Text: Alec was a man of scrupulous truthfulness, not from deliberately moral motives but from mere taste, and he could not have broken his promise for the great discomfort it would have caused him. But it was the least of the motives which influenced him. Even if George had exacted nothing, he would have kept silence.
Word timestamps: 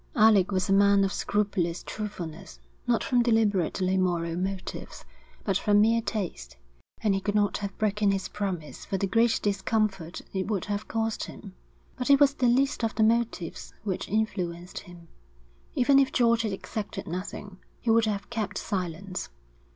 Alec 0.15 0.51
was 0.51 0.67
a 0.67 0.73
man 0.73 1.03
of 1.03 1.13
scrupulous 1.13 1.83
truthfulness, 1.83 2.59
not 2.87 3.03
from 3.03 3.21
deliberately 3.21 3.97
moral 3.97 4.35
motives 4.35 5.05
but 5.43 5.57
from 5.57 5.79
mere 5.79 6.01
taste, 6.01 6.57
and 7.03 7.13
he 7.13 7.21
could 7.21 7.35
not 7.35 7.57
have 7.59 7.77
broken 7.77 8.09
his 8.09 8.27
promise 8.27 8.83
for 8.83 8.97
the 8.97 9.05
great 9.05 9.39
discomfort 9.43 10.21
it 10.33 10.47
would 10.47 10.65
have 10.65 10.87
caused 10.87 11.25
him. 11.25 11.53
But 11.97 12.09
it 12.09 12.19
was 12.19 12.33
the 12.33 12.47
least 12.47 12.83
of 12.83 12.95
the 12.95 13.03
motives 13.03 13.75
which 13.83 14.09
influenced 14.09 14.79
him. 14.79 15.07
Even 15.75 15.99
if 15.99 16.11
George 16.11 16.41
had 16.41 16.51
exacted 16.51 17.05
nothing, 17.05 17.59
he 17.79 17.91
would 17.91 18.05
have 18.05 18.31
kept 18.31 18.57
silence. 18.57 19.29